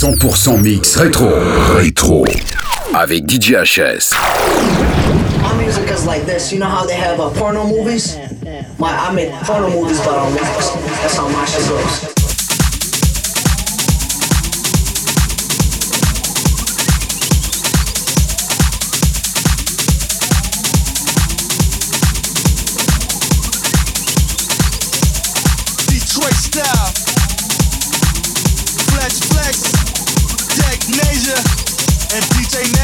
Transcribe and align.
100% 0.00 0.60
mix 0.62 0.94
rétro. 0.94 1.28
Rétro. 1.74 2.24
Avec 2.94 3.28
DJ 3.28 3.54
HS. 3.64 4.14
My 5.42 5.52
music 5.60 5.90
is 5.90 6.06
like 6.06 6.24
this. 6.24 6.52
You 6.52 6.60
know 6.60 6.68
how 6.68 6.86
they 6.86 6.94
have 6.94 7.18
uh, 7.18 7.30
porno 7.30 7.66
movies? 7.66 8.16
My, 8.78 8.92
I 8.92 9.12
make 9.12 9.32
porno 9.42 9.68
movies, 9.68 9.98
but 9.98 10.14
on 10.14 10.28
um, 10.28 10.34
that's 10.36 11.16
how 11.16 11.28
my 11.28 11.44
shit 11.46 11.68
goes. 11.68 12.17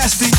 nasty. 0.04 0.33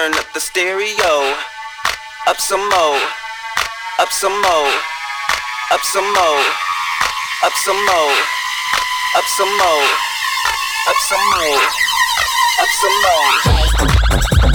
Turn 0.00 0.14
up 0.14 0.32
the 0.32 0.40
stereo. 0.40 1.14
Up 2.26 2.36
some 2.38 2.64
more, 2.70 3.00
up 3.98 4.08
some 4.10 4.32
more, 4.32 4.72
up 5.72 5.82
some 5.92 6.08
more, 6.14 6.42
up 7.44 7.52
some 7.64 7.80
more, 7.84 8.14
up 9.16 9.26
some 9.36 9.52
more, 9.58 9.84
up 10.88 10.98
some 11.08 11.26
more, 11.36 11.60
up 12.60 12.70
some 12.80 12.96
more. 13.04 14.49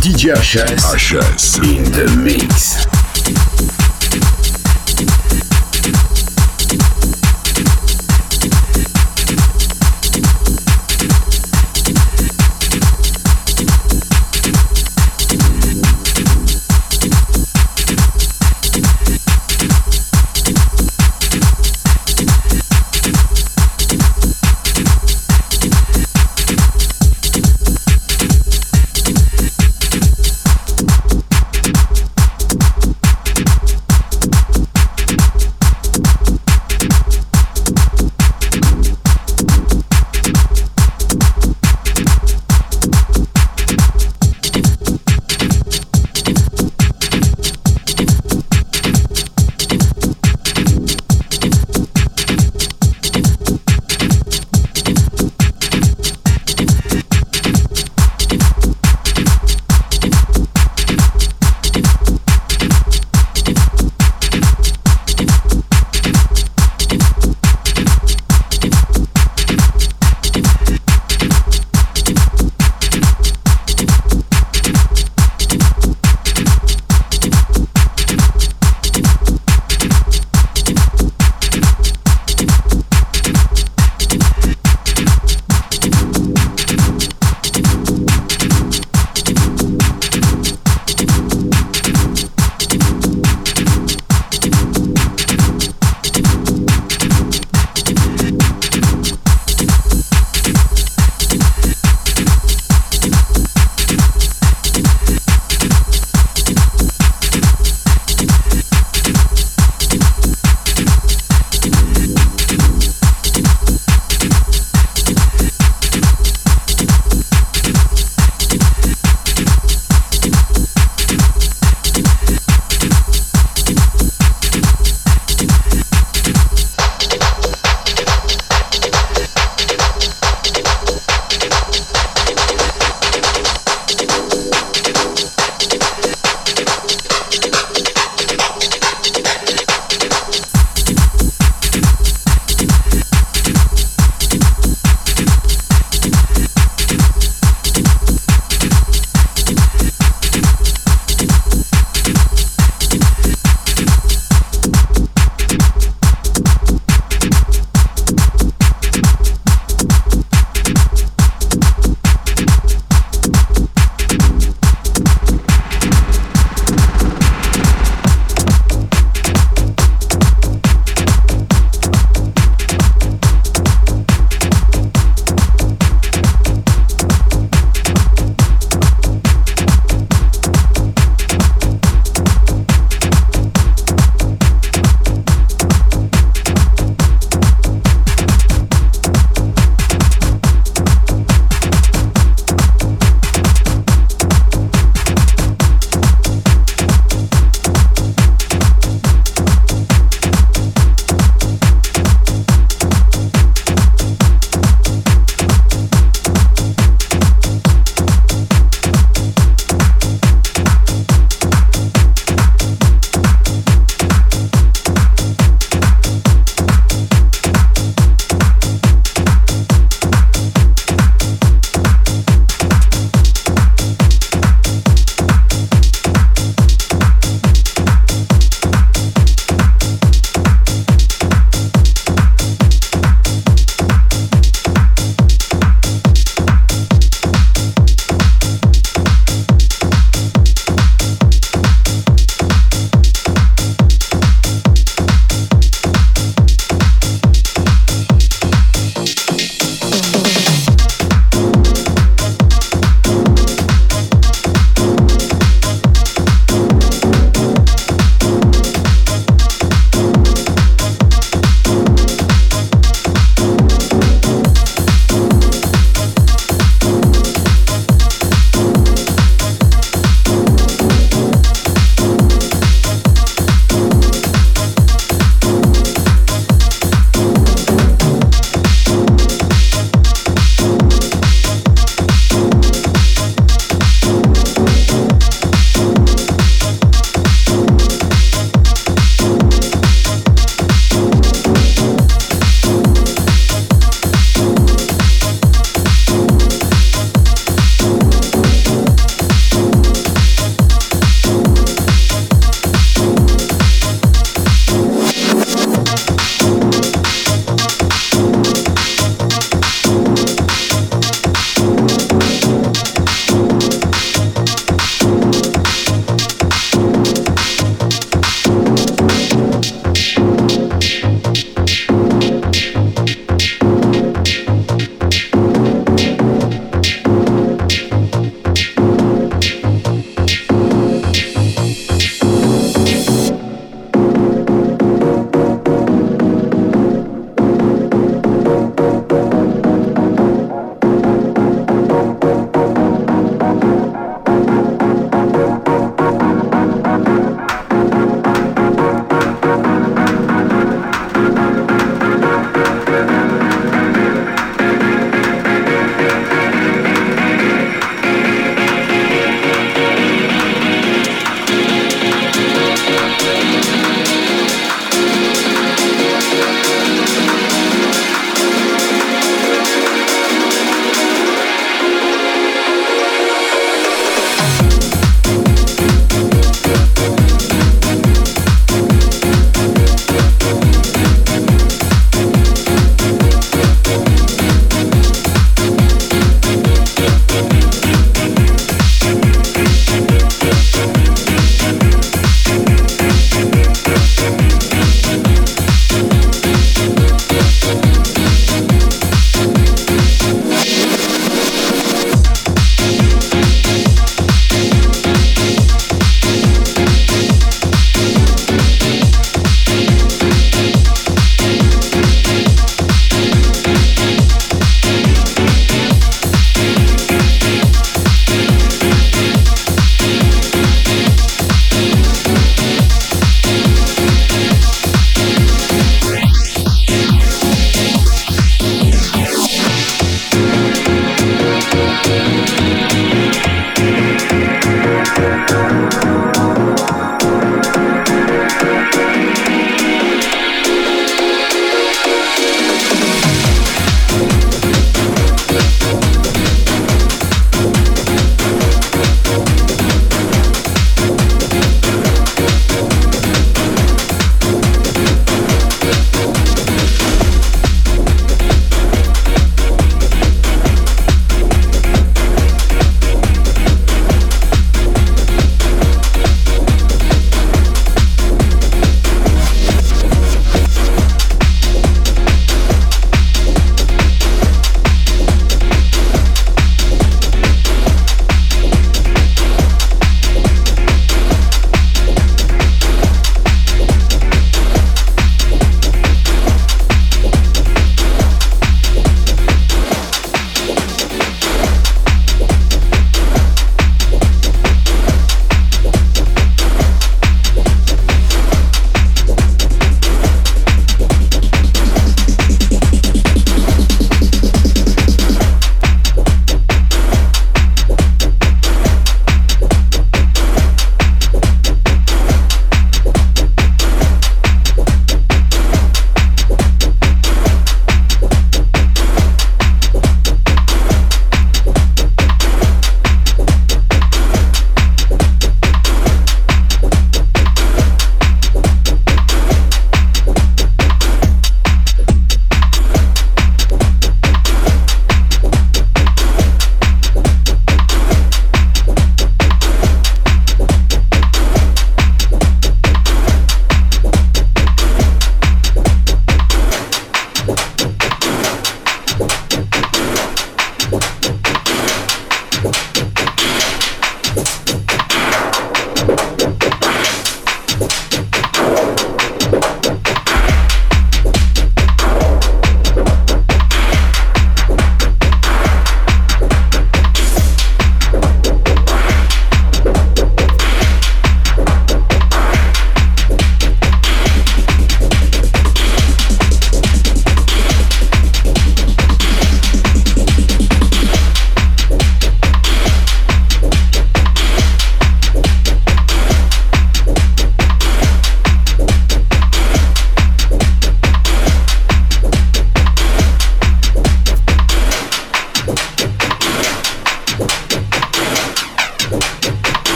DJ 0.00 0.34
HS. 0.34 0.94
HS 0.94 1.58
in 1.58 1.84
the 1.92 2.06
mix. 2.22 2.97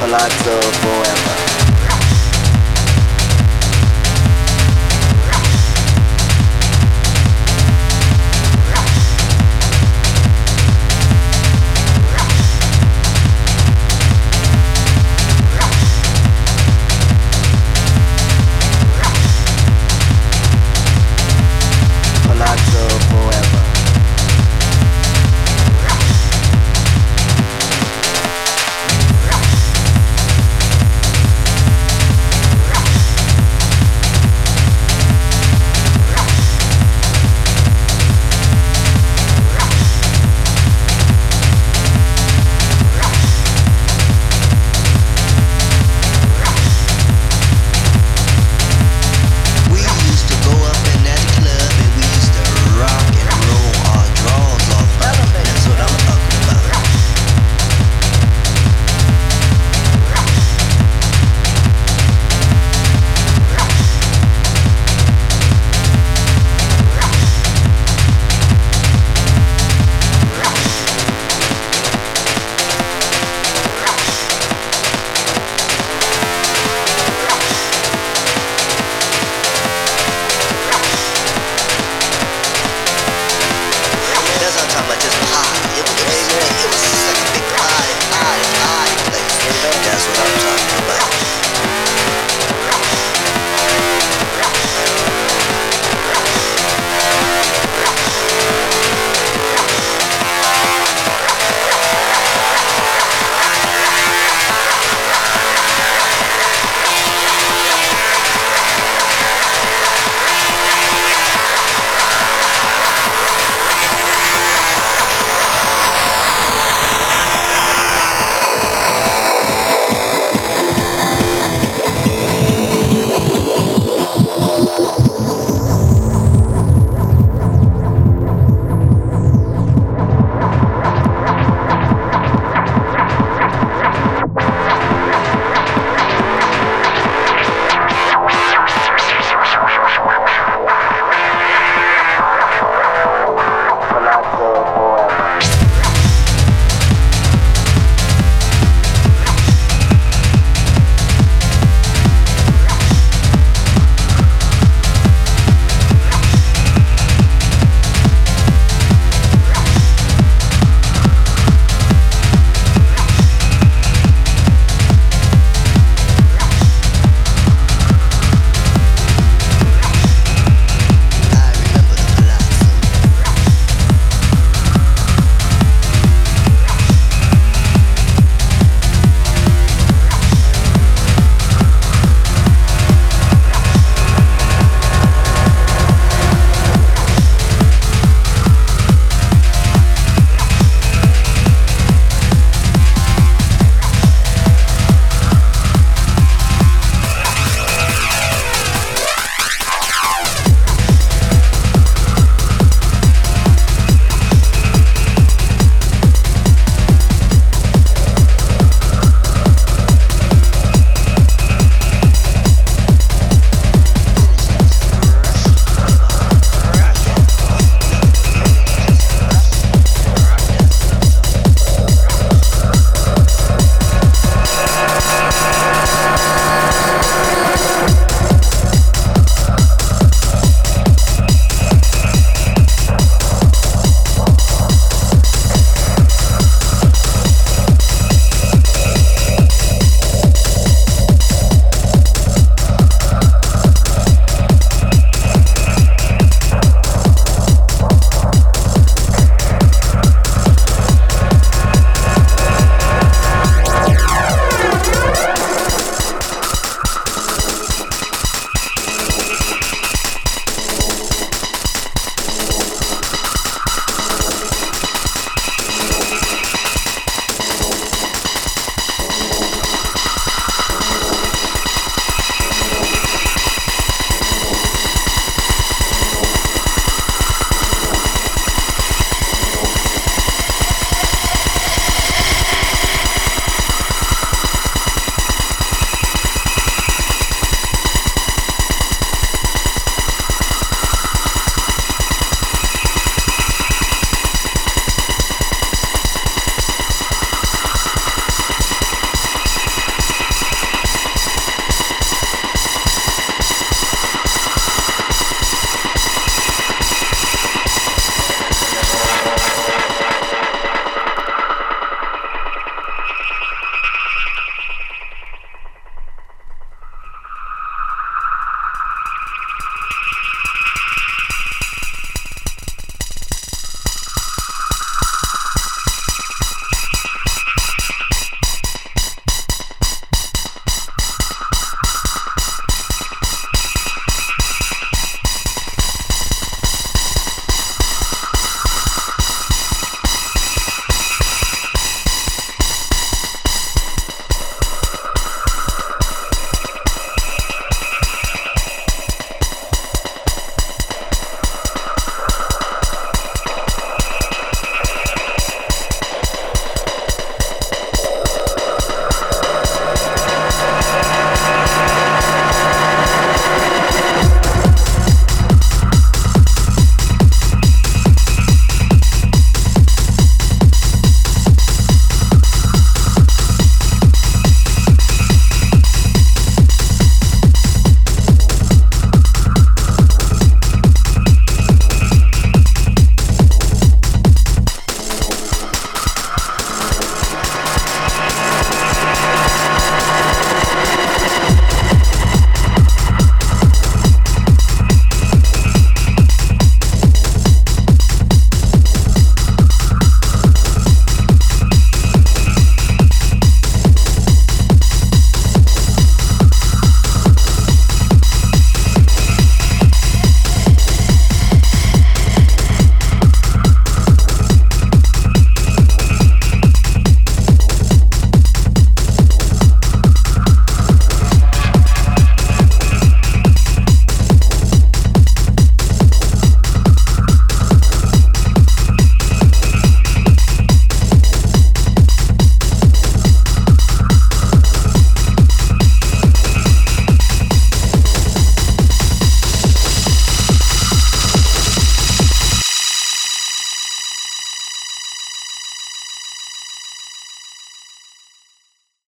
Palazzo 0.00 0.58
forever. 0.80 1.49